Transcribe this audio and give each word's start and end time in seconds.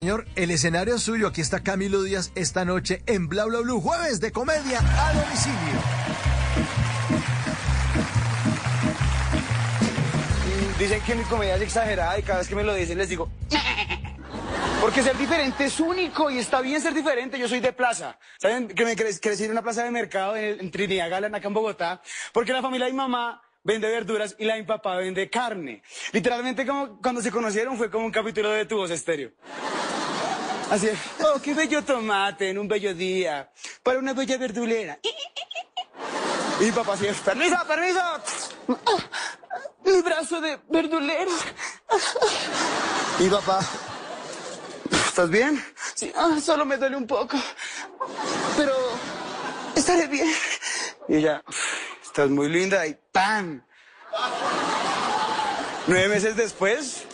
Señor, 0.00 0.26
el 0.36 0.52
escenario 0.52 0.94
es 0.94 1.02
suyo. 1.02 1.26
Aquí 1.26 1.40
está 1.40 1.64
Camilo 1.64 2.04
Díaz 2.04 2.30
esta 2.36 2.64
noche 2.64 3.02
en 3.06 3.26
Bla 3.28 3.46
Bla 3.46 3.58
Blue, 3.62 3.80
jueves 3.80 4.20
de 4.20 4.30
comedia 4.30 4.78
a 4.78 5.12
domicilio. 5.12 5.80
Dicen 10.78 11.00
que 11.00 11.14
mi 11.16 11.24
comedia 11.24 11.56
es 11.56 11.62
exagerada 11.62 12.16
y 12.16 12.22
cada 12.22 12.38
vez 12.38 12.46
que 12.48 12.54
me 12.54 12.62
lo 12.62 12.74
dicen 12.74 12.96
les 12.96 13.08
digo... 13.08 13.28
Porque 14.80 15.02
ser 15.02 15.18
diferente 15.18 15.64
es 15.64 15.80
único 15.80 16.30
y 16.30 16.38
está 16.38 16.60
bien 16.60 16.80
ser 16.80 16.94
diferente. 16.94 17.36
Yo 17.36 17.48
soy 17.48 17.58
de 17.58 17.72
plaza. 17.72 18.16
¿Saben 18.40 18.68
que 18.68 18.84
me 18.84 18.96
cre- 18.96 19.18
crecí 19.20 19.42
en 19.46 19.50
una 19.50 19.62
plaza 19.62 19.82
de 19.82 19.90
mercado 19.90 20.36
en, 20.36 20.60
en 20.60 20.70
Trinidad 20.70 21.10
Galán, 21.10 21.34
acá 21.34 21.48
en 21.48 21.54
Bogotá? 21.54 22.00
Porque 22.32 22.52
la 22.52 22.62
familia 22.62 22.86
de 22.86 22.92
mi 22.92 22.98
mamá 22.98 23.42
vende 23.64 23.88
verduras 23.88 24.36
y 24.38 24.44
la 24.44 24.54
de 24.54 24.60
mi 24.60 24.66
papá 24.68 24.94
vende 24.98 25.28
carne. 25.28 25.82
Literalmente 26.12 26.64
como 26.64 27.00
cuando 27.02 27.20
se 27.20 27.32
conocieron 27.32 27.76
fue 27.76 27.90
como 27.90 28.06
un 28.06 28.12
capítulo 28.12 28.50
de 28.50 28.64
Tu 28.64 28.76
Voz 28.76 28.92
Estéreo. 28.92 29.32
Así 30.70 30.88
es. 30.88 30.98
Oh, 31.24 31.40
qué 31.40 31.54
bello 31.54 31.82
tomate 31.82 32.50
en 32.50 32.58
un 32.58 32.68
bello 32.68 32.94
día. 32.94 33.50
Para 33.82 33.98
una 33.98 34.12
bella 34.12 34.36
verdulera. 34.36 34.98
Y 36.60 36.72
papá 36.72 36.94
así 36.94 37.06
es. 37.06 37.16
Permiso, 37.18 37.56
permiso. 37.66 38.00
Mi 39.84 40.02
brazo 40.02 40.40
de 40.40 40.58
verdulera. 40.68 41.30
Y 43.18 43.28
papá. 43.28 43.60
¿Estás 44.90 45.30
bien? 45.30 45.64
Sí, 45.94 46.12
ah, 46.14 46.38
solo 46.40 46.64
me 46.64 46.76
duele 46.76 46.96
un 46.96 47.06
poco. 47.06 47.36
Pero 48.56 48.74
estaré 49.74 50.06
bien. 50.06 50.32
Y 51.08 51.16
ella, 51.16 51.42
estás 52.02 52.28
muy 52.28 52.48
linda 52.48 52.86
y 52.86 52.96
¡pam! 53.10 53.62
Nueve 55.86 56.08
meses 56.08 56.36
después, 56.36 57.04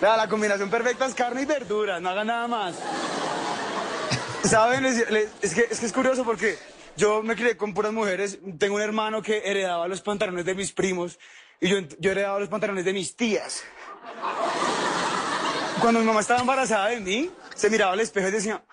la, 0.00 0.16
la 0.16 0.28
combinación 0.28 0.70
perfecta 0.70 1.06
es 1.06 1.14
carne 1.14 1.42
y 1.42 1.44
verduras, 1.44 2.00
no 2.00 2.10
haga 2.10 2.24
nada 2.24 2.48
más. 2.48 2.76
¿Saben? 4.44 4.84
Es 4.86 5.04
que, 5.54 5.68
es 5.70 5.80
que 5.80 5.86
es 5.86 5.92
curioso 5.92 6.24
porque 6.24 6.58
yo 6.96 7.22
me 7.22 7.36
crié 7.36 7.56
con 7.56 7.74
puras 7.74 7.92
mujeres. 7.92 8.38
Tengo 8.58 8.76
un 8.76 8.82
hermano 8.82 9.22
que 9.22 9.42
heredaba 9.44 9.86
los 9.86 10.00
pantalones 10.00 10.44
de 10.44 10.54
mis 10.54 10.72
primos 10.72 11.18
y 11.60 11.68
yo, 11.68 11.78
yo 11.98 12.10
heredaba 12.12 12.40
los 12.40 12.48
pantalones 12.48 12.84
de 12.84 12.92
mis 12.92 13.14
tías. 13.14 13.62
Cuando 15.80 16.00
mi 16.00 16.06
mamá 16.06 16.20
estaba 16.20 16.40
embarazada 16.40 16.88
de 16.88 17.00
mí, 17.00 17.30
se 17.54 17.70
miraba 17.70 17.92
al 17.92 18.00
espejo 18.00 18.28
y 18.28 18.32
decía, 18.32 18.64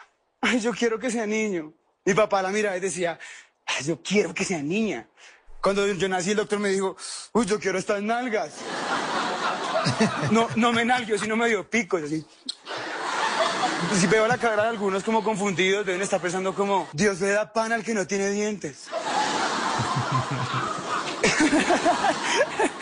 ay, 0.41 0.59
yo 0.59 0.71
quiero 0.71 0.99
que 0.99 1.11
sea 1.11 1.25
niño. 1.25 1.73
Mi 2.05 2.13
papá 2.13 2.41
la 2.41 2.49
miraba 2.49 2.77
y 2.77 2.79
decía, 2.79 3.19
ay, 3.65 3.83
yo 3.85 4.01
quiero 4.01 4.33
que 4.33 4.45
sea 4.45 4.61
niña. 4.61 5.07
Cuando 5.61 5.85
yo 5.87 6.07
nací, 6.07 6.31
el 6.31 6.37
doctor 6.37 6.59
me 6.59 6.69
dijo, 6.69 6.95
uy, 7.33 7.45
yo 7.45 7.59
quiero 7.59 7.77
estas 7.77 8.01
nalgas. 8.01 8.53
No, 10.31 10.47
no 10.55 10.71
me 10.71 10.85
nalguio, 10.85 11.17
sino 11.17 11.35
me 11.35 11.47
dio 11.47 11.69
picos, 11.69 12.03
así. 12.03 12.25
Si 13.99 14.07
veo 14.07 14.27
la 14.27 14.37
cara 14.37 14.63
de 14.63 14.69
algunos 14.69 15.03
como 15.03 15.23
confundidos, 15.23 15.85
deben 15.85 16.01
estar 16.01 16.19
pensando 16.19 16.53
como, 16.53 16.87
Dios 16.93 17.19
le 17.21 17.29
da 17.29 17.53
pan 17.53 17.71
al 17.71 17.83
que 17.83 17.93
no 17.93 18.07
tiene 18.07 18.29
dientes. 18.31 18.87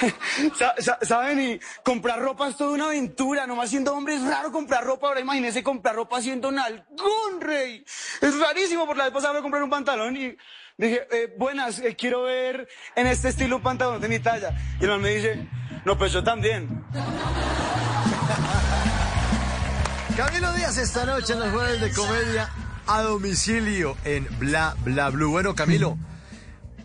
Sa- 0.58 0.74
sa- 0.78 0.98
¿Saben? 1.02 1.40
Y 1.40 1.60
comprar 1.82 2.20
ropa 2.20 2.48
es 2.48 2.56
toda 2.56 2.70
una 2.72 2.86
aventura. 2.86 3.46
Nomás 3.46 3.70
siendo 3.70 3.94
hombre 3.94 4.14
es 4.16 4.22
raro 4.22 4.52
comprar 4.52 4.84
ropa. 4.84 5.08
Ahora 5.08 5.20
imagínense 5.20 5.62
comprar 5.62 5.94
ropa 5.96 6.20
siendo 6.22 6.50
nalgón, 6.52 7.40
rey. 7.40 7.84
Es 8.20 8.38
rarísimo. 8.38 8.86
Por 8.86 8.96
la 8.96 9.04
vez 9.04 9.12
pasada 9.12 9.32
voy 9.32 9.40
a 9.40 9.42
comprar 9.42 9.62
un 9.62 9.70
pantalón 9.70 10.16
y 10.16 10.36
dije, 10.76 11.06
eh, 11.10 11.34
buenas, 11.38 11.78
eh, 11.80 11.96
quiero 11.96 12.22
ver 12.22 12.68
en 12.94 13.06
este 13.06 13.28
estilo 13.30 13.56
un 13.56 13.62
pantalón 13.62 14.00
de 14.00 14.08
mi 14.08 14.18
talla. 14.20 14.54
Y 14.80 14.84
el 14.84 14.90
man 14.90 15.00
me 15.02 15.14
dice, 15.14 15.48
no, 15.84 15.98
pues 15.98 16.12
yo 16.12 16.22
también. 16.22 16.84
Camilo 20.16 20.52
Díaz 20.54 20.76
esta 20.78 21.04
noche 21.04 21.32
en 21.34 21.40
los 21.40 21.50
jueves 21.52 21.80
de 21.80 21.92
comedia 21.92 22.50
a 22.86 23.02
domicilio 23.02 23.96
en 24.04 24.26
Bla 24.38 24.74
Bla 24.84 25.10
Blue. 25.10 25.30
Bueno, 25.30 25.54
Camilo, 25.54 25.96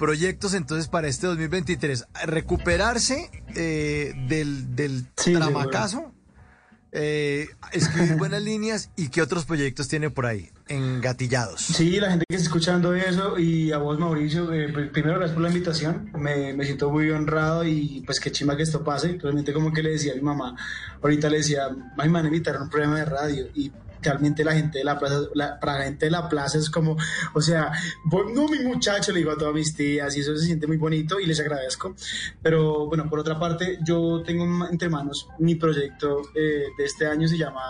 proyectos 0.03 0.53
entonces 0.53 0.89
para 0.89 1.07
este 1.07 1.27
2023. 1.27 2.07
Recuperarse 2.25 3.29
eh, 3.55 4.13
del, 4.27 4.75
del 4.75 5.07
Sí, 5.15 5.33
tramacazo, 5.33 6.11
eh, 6.91 7.47
escribir 7.71 8.17
buenas 8.17 8.41
líneas 8.41 8.89
y 8.97 9.07
qué 9.07 9.21
otros 9.21 9.45
proyectos 9.45 9.87
tiene 9.87 10.09
por 10.09 10.25
ahí, 10.25 10.51
engatillados. 10.67 11.61
Sí, 11.61 11.99
la 11.99 12.09
gente 12.11 12.25
que 12.27 12.35
está 12.35 12.45
escuchando 12.47 12.93
eso 12.95 13.37
y 13.37 13.71
a 13.71 13.77
vos 13.77 13.99
Mauricio, 13.99 14.51
eh, 14.53 14.73
pr- 14.73 14.91
primero 14.91 15.15
gracias 15.17 15.33
por 15.33 15.43
la 15.43 15.49
invitación, 15.49 16.11
me, 16.17 16.53
me 16.53 16.65
siento 16.65 16.89
muy 16.89 17.09
honrado 17.11 17.63
y 17.65 18.01
pues 18.05 18.19
qué 18.19 18.31
chima 18.31 18.55
que 18.55 18.63
esto 18.63 18.83
pase, 18.83 19.17
realmente 19.21 19.53
como 19.53 19.71
que 19.73 19.83
le 19.83 19.91
decía 19.91 20.13
a 20.13 20.15
mi 20.15 20.21
mamá, 20.21 20.55
ahorita 21.01 21.29
le 21.29 21.37
decía, 21.37 21.67
ay 21.97 22.09
man, 22.09 22.25
invitaron 22.25 22.63
un 22.63 22.69
programa 22.69 22.97
de 22.99 23.05
radio 23.05 23.47
y 23.53 23.71
realmente 24.01 24.43
la 24.43 24.51
gente 24.53 24.79
de 24.79 24.83
la 24.83 24.99
plaza, 24.99 25.21
la, 25.33 25.57
para 25.61 25.79
la 25.79 25.85
gente 25.85 26.07
de 26.07 26.11
la 26.11 26.27
plaza 26.27 26.57
es 26.57 26.69
como, 26.69 26.97
o 27.33 27.41
sea, 27.41 27.71
no 28.35 28.47
mi 28.49 28.59
muchacho, 28.59 29.13
le 29.13 29.19
digo 29.19 29.31
a 29.31 29.37
todas 29.37 29.53
mis 29.53 29.73
tías 29.75 30.15
y 30.17 30.19
eso 30.19 30.35
se 30.35 30.45
siente 30.45 30.67
muy 30.67 30.75
bonito 30.77 31.19
y 31.21 31.25
les 31.25 31.39
agradezco, 31.39 31.95
pero 32.41 32.85
bueno, 32.87 33.09
por 33.09 33.19
otra 33.19 33.39
parte, 33.39 33.79
yo 33.85 34.21
tengo 34.25 34.67
entre 34.69 34.89
manos 34.89 35.27
mi 35.39 35.55
proyecto 35.55 36.21
eh, 36.35 36.65
de 36.77 36.83
este 36.83 37.05
año 37.07 37.27
se 37.29 37.37
llama 37.37 37.61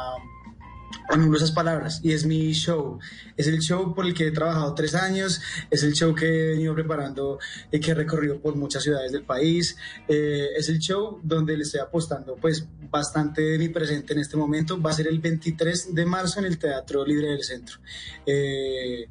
anulo 1.10 1.38
esas 1.38 1.52
palabras 1.52 2.00
y 2.04 2.12
es 2.12 2.26
mi 2.26 2.52
show. 2.54 3.00
Es 3.38 3.48
el 3.48 3.60
show 3.60 3.94
por 3.94 4.06
el 4.06 4.14
que 4.14 4.28
he 4.28 4.32
trabajado 4.32 4.74
tres 4.74 4.96
años, 4.96 5.42
es 5.70 5.84
el 5.84 5.94
show 5.94 6.14
que 6.14 6.26
he 6.26 6.48
venido 6.50 6.74
preparando 6.74 7.40
y 7.72 7.80
que 7.80 7.92
he 7.92 7.94
recorrido 7.94 8.40
por 8.40 8.56
muchas 8.56 8.84
ciudades 8.84 9.12
del 9.12 9.24
país. 9.24 9.78
Eh, 10.08 10.50
es 10.58 10.70
el 10.70 10.80
show 10.80 11.20
donde 11.24 11.58
le 11.58 11.64
estoy 11.64 11.82
apostando 11.82 12.36
pues 12.36 12.68
bastante 12.90 13.42
de 13.42 13.58
mi 13.58 13.70
presente 13.70 14.14
en 14.14 14.20
este 14.20 14.38
momento. 14.38 14.82
Va 14.82 14.92
a 14.92 14.94
ser 14.94 15.08
el 15.08 15.20
23 15.20 15.94
de 15.94 16.06
marzo 16.06 16.40
en 16.40 16.46
el 16.46 16.58
Teatro 16.58 17.06
Libre 17.06 17.28
del 17.28 17.44
Centro. 17.44 17.80
Eh, 18.26 19.08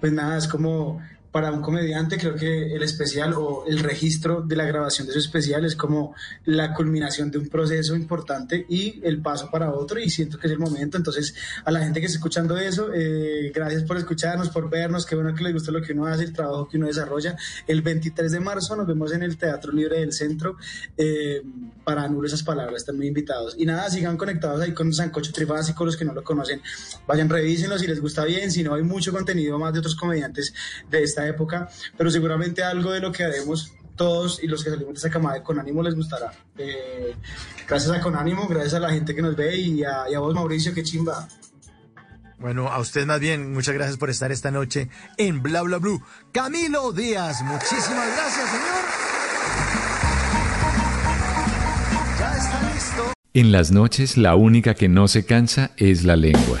pues 0.00 0.12
nada, 0.12 0.38
es 0.38 0.46
como 0.46 1.00
para 1.30 1.52
un 1.52 1.60
comediante 1.60 2.16
creo 2.18 2.34
que 2.34 2.74
el 2.74 2.82
especial 2.82 3.34
o 3.34 3.64
el 3.66 3.80
registro 3.80 4.40
de 4.40 4.56
la 4.56 4.64
grabación 4.64 5.06
de 5.06 5.12
su 5.12 5.18
especial 5.18 5.64
es 5.64 5.76
como 5.76 6.14
la 6.46 6.72
culminación 6.72 7.30
de 7.30 7.38
un 7.38 7.48
proceso 7.48 7.94
importante 7.94 8.64
y 8.68 9.00
el 9.02 9.20
paso 9.20 9.50
para 9.50 9.72
otro 9.72 10.00
y 10.00 10.08
siento 10.08 10.38
que 10.38 10.46
es 10.46 10.52
el 10.52 10.58
momento. 10.58 10.96
Entonces 10.96 11.34
a 11.64 11.70
la 11.70 11.80
gente 11.80 12.00
que 12.00 12.06
está 12.06 12.16
escuchando 12.16 12.56
eso, 12.56 12.92
eh, 12.94 13.52
gracias 13.54 13.82
por 13.84 13.98
escucharnos, 13.98 14.48
por 14.48 14.70
vernos, 14.70 15.04
qué 15.04 15.14
bueno 15.14 15.34
que 15.34 15.44
les 15.44 15.52
gusta 15.52 15.70
lo 15.70 15.82
que 15.82 15.92
uno 15.92 16.06
hace, 16.06 16.24
el 16.24 16.32
trabajo 16.32 16.68
que 16.68 16.78
uno 16.78 16.86
desarrolla. 16.86 17.36
El 17.66 17.82
23 17.82 18.32
de 18.32 18.40
marzo 18.40 18.74
nos 18.74 18.86
vemos 18.86 19.12
en 19.12 19.22
el 19.22 19.36
Teatro 19.36 19.72
Libre 19.72 20.00
del 20.00 20.12
Centro 20.12 20.56
eh, 20.96 21.42
para 21.84 22.04
anular 22.04 22.26
esas 22.26 22.42
palabras, 22.42 22.82
están 22.82 22.96
muy 22.96 23.06
invitados. 23.06 23.54
Y 23.58 23.66
nada, 23.66 23.88
sigan 23.90 24.16
conectados 24.16 24.60
ahí 24.60 24.72
con 24.72 24.92
Sancocho 24.92 25.32
Trifásico, 25.32 25.84
los 25.84 25.96
que 25.96 26.04
no 26.04 26.14
lo 26.14 26.24
conocen, 26.24 26.60
vayan, 27.06 27.28
revísenlo 27.28 27.78
si 27.78 27.86
les 27.86 28.00
gusta 28.00 28.24
bien, 28.24 28.50
si 28.50 28.62
no 28.62 28.74
hay 28.74 28.82
mucho 28.82 29.12
contenido 29.12 29.58
más 29.58 29.72
de 29.72 29.80
otros 29.80 29.94
comediantes 29.94 30.52
de 30.90 31.02
esta 31.02 31.27
época, 31.28 31.68
pero 31.96 32.10
seguramente 32.10 32.62
algo 32.62 32.92
de 32.92 33.00
lo 33.00 33.12
que 33.12 33.24
haremos 33.24 33.72
todos 33.98 34.42
y 34.42 34.46
los 34.46 34.64
que 34.64 34.70
salimos 34.70 34.94
de 34.94 34.98
esa 34.98 35.10
camada 35.10 35.34
de 35.34 35.42
Conánimo 35.42 35.82
les 35.82 35.94
gustará. 35.94 36.32
Eh, 36.56 37.14
gracias 37.66 37.94
a 37.94 38.00
Conánimo, 38.00 38.46
gracias 38.48 38.74
a 38.74 38.80
la 38.80 38.90
gente 38.90 39.14
que 39.14 39.20
nos 39.20 39.36
ve 39.36 39.56
y 39.56 39.84
a, 39.84 40.08
y 40.10 40.14
a 40.14 40.20
vos 40.20 40.34
Mauricio, 40.34 40.72
qué 40.72 40.82
chimba. 40.82 41.28
Bueno, 42.38 42.68
a 42.68 42.78
usted 42.78 43.04
más 43.04 43.18
bien, 43.18 43.52
muchas 43.52 43.74
gracias 43.74 43.98
por 43.98 44.10
estar 44.10 44.30
esta 44.30 44.52
noche 44.52 44.88
en 45.16 45.42
Bla 45.42 45.62
Bla 45.62 45.78
Blue. 45.78 46.02
Camilo 46.32 46.92
Díaz, 46.92 47.42
muchísimas 47.42 48.06
gracias, 48.16 48.48
señor. 48.48 48.84
Ya 52.18 52.36
está 52.36 52.72
listo. 52.72 53.12
En 53.34 53.52
las 53.52 53.72
noches 53.72 54.16
la 54.16 54.36
única 54.36 54.74
que 54.74 54.88
no 54.88 55.08
se 55.08 55.26
cansa 55.26 55.72
es 55.76 56.04
la 56.04 56.14
lengua. 56.14 56.60